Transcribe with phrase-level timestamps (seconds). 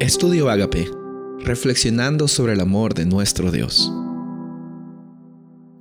[0.00, 0.90] Estudio Agape,
[1.44, 3.92] reflexionando sobre el amor de nuestro Dios.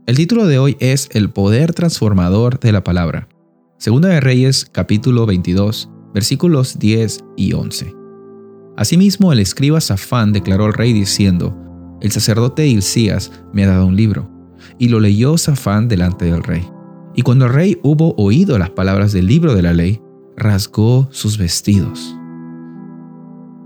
[0.08, 3.30] El título de hoy es El poder transformador de la palabra.
[3.78, 7.96] Segunda de Reyes, capítulo 22, versículos 10 y 11.
[8.76, 11.56] Asimismo, el escriba Safán declaró al rey diciendo:
[12.02, 14.30] El sacerdote Hilcías me ha dado un libro.
[14.78, 16.68] Y lo leyó Safán delante del rey.
[17.16, 20.02] Y cuando el rey hubo oído las palabras del libro de la ley,
[20.36, 22.19] rasgó sus vestidos.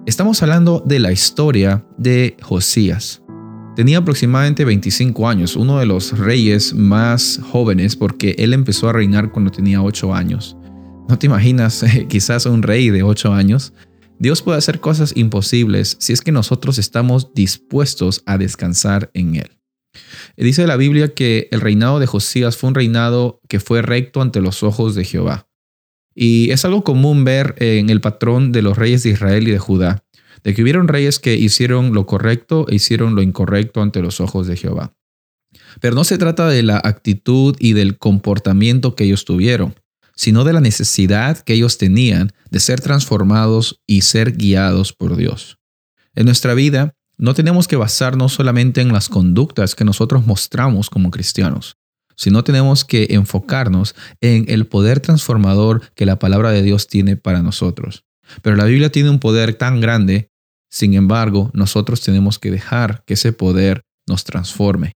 [0.06, 3.24] Estamos hablando de la historia de Josías.
[3.78, 9.32] Tenía aproximadamente 25 años, uno de los reyes más jóvenes porque él empezó a reinar
[9.32, 10.58] cuando tenía 8 años.
[11.08, 13.72] ¿No te imaginas quizás un rey de 8 años?
[14.20, 19.58] Dios puede hacer cosas imposibles si es que nosotros estamos dispuestos a descansar en Él.
[20.36, 24.42] Dice la Biblia que el reinado de Josías fue un reinado que fue recto ante
[24.42, 25.48] los ojos de Jehová.
[26.16, 29.60] Y es algo común ver en el patrón de los reyes de Israel y de
[29.60, 30.04] Judá,
[30.44, 34.48] de que hubieron reyes que hicieron lo correcto e hicieron lo incorrecto ante los ojos
[34.48, 34.94] de Jehová.
[35.80, 39.76] Pero no se trata de la actitud y del comportamiento que ellos tuvieron,
[40.16, 45.58] sino de la necesidad que ellos tenían de ser transformados y ser guiados por Dios.
[46.16, 51.10] En nuestra vida no tenemos que basarnos solamente en las conductas que nosotros mostramos como
[51.10, 51.78] cristianos,
[52.16, 57.42] sino tenemos que enfocarnos en el poder transformador que la palabra de Dios tiene para
[57.42, 58.06] nosotros.
[58.42, 60.30] Pero la Biblia tiene un poder tan grande,
[60.70, 64.94] sin embargo, nosotros tenemos que dejar que ese poder nos transforme.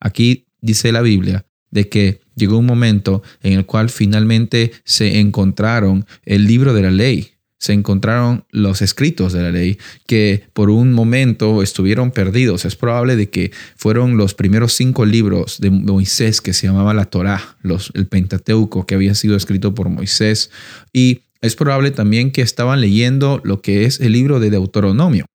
[0.00, 6.06] Aquí dice la Biblia de que llegó un momento en el cual finalmente se encontraron
[6.24, 10.92] el libro de la ley, se encontraron los escritos de la ley que por un
[10.92, 12.64] momento estuvieron perdidos.
[12.64, 17.06] Es probable de que fueron los primeros cinco libros de Moisés que se llamaba la
[17.06, 17.56] Torá,
[17.94, 20.50] el Pentateuco que había sido escrito por Moisés.
[20.92, 25.26] Y es probable también que estaban leyendo lo que es el libro de Deuteronomio.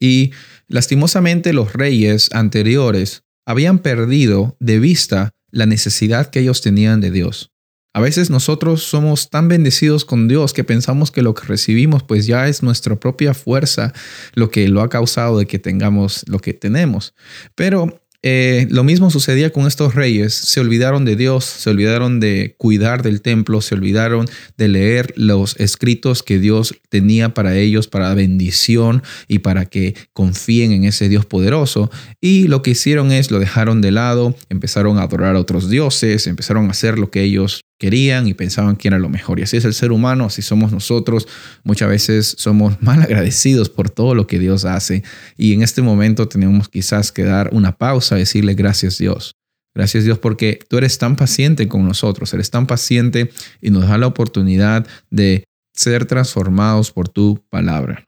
[0.00, 0.32] Y
[0.68, 7.50] lastimosamente los reyes anteriores habían perdido de vista la necesidad que ellos tenían de Dios.
[7.96, 12.26] A veces nosotros somos tan bendecidos con Dios que pensamos que lo que recibimos pues
[12.26, 13.94] ya es nuestra propia fuerza
[14.34, 17.14] lo que lo ha causado de que tengamos lo que tenemos.
[17.54, 20.34] Pero eh, lo mismo sucedía con estos reyes.
[20.34, 24.26] Se olvidaron de Dios, se olvidaron de cuidar del templo, se olvidaron
[24.58, 30.72] de leer los escritos que Dios tenía para ellos, para bendición y para que confíen
[30.72, 31.90] en ese Dios poderoso.
[32.20, 36.26] Y lo que hicieron es lo dejaron de lado, empezaron a adorar a otros dioses,
[36.26, 39.38] empezaron a hacer lo que ellos querían y pensaban que era lo mejor.
[39.38, 41.28] Y así es el ser humano, así somos nosotros.
[41.64, 45.02] Muchas veces somos mal agradecidos por todo lo que Dios hace.
[45.36, 49.34] Y en este momento tenemos quizás que dar una pausa, decirle gracias Dios.
[49.74, 53.98] Gracias Dios porque tú eres tan paciente con nosotros, eres tan paciente y nos da
[53.98, 55.44] la oportunidad de
[55.74, 58.05] ser transformados por tu palabra.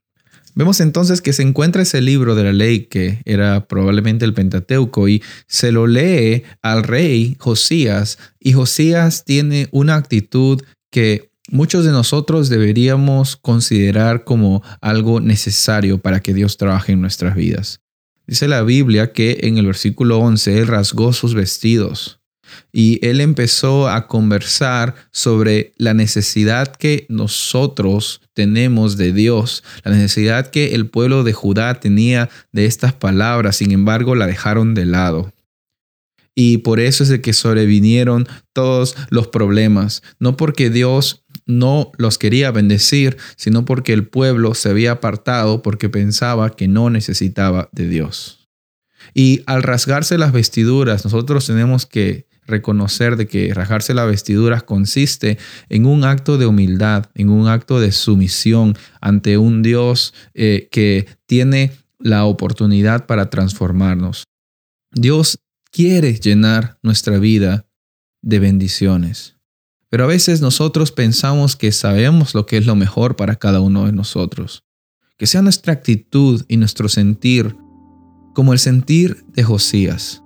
[0.54, 5.09] Vemos entonces que se encuentra ese libro de la ley que era probablemente el Pentateuco
[5.09, 11.92] y se lo lee al rey Josías y Josías tiene una actitud que muchos de
[11.92, 17.81] nosotros deberíamos considerar como algo necesario para que Dios trabaje en nuestras vidas.
[18.26, 22.18] Dice la Biblia que en el versículo 11 él rasgó sus vestidos
[22.72, 30.50] y él empezó a conversar sobre la necesidad que nosotros tenemos de Dios, la necesidad
[30.50, 35.32] que el pueblo de Judá tenía de estas palabras, sin embargo la dejaron de lado.
[36.34, 42.16] Y por eso es de que sobrevinieron todos los problemas, no porque Dios no los
[42.16, 47.88] quería bendecir, sino porque el pueblo se había apartado porque pensaba que no necesitaba de
[47.88, 48.48] Dios.
[49.14, 55.38] Y al rasgarse las vestiduras, nosotros tenemos que reconocer de que rajarse las vestiduras consiste
[55.69, 61.06] en un acto de humildad, en un acto de sumisión ante un Dios eh, que
[61.26, 64.25] tiene la oportunidad para transformarnos.
[64.91, 65.38] Dios
[65.70, 67.66] quiere llenar nuestra vida
[68.22, 69.37] de bendiciones.
[69.91, 73.87] Pero a veces nosotros pensamos que sabemos lo que es lo mejor para cada uno
[73.87, 74.64] de nosotros.
[75.17, 77.56] Que sea nuestra actitud y nuestro sentir
[78.34, 80.23] como el sentir de Josías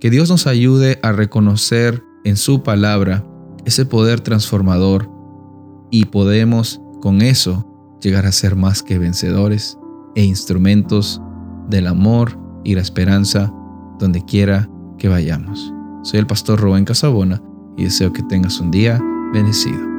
[0.00, 3.24] que Dios nos ayude a reconocer en su palabra
[3.64, 5.10] ese poder transformador
[5.90, 9.78] y podemos con eso llegar a ser más que vencedores
[10.14, 11.20] e instrumentos
[11.68, 13.52] del amor y la esperanza
[13.98, 15.72] donde quiera que vayamos.
[16.02, 17.42] Soy el pastor Rubén Casabona
[17.76, 19.02] y deseo que tengas un día
[19.32, 19.95] bendecido.